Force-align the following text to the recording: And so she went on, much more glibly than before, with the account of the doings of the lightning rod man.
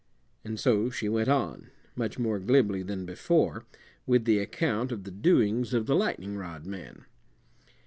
And 0.43 0.59
so 0.59 0.89
she 0.89 1.07
went 1.07 1.29
on, 1.29 1.69
much 1.95 2.17
more 2.17 2.39
glibly 2.39 2.81
than 2.81 3.05
before, 3.05 3.67
with 4.07 4.25
the 4.25 4.39
account 4.39 4.91
of 4.91 5.03
the 5.03 5.11
doings 5.11 5.75
of 5.75 5.85
the 5.85 5.95
lightning 5.95 6.35
rod 6.35 6.65
man. 6.65 7.05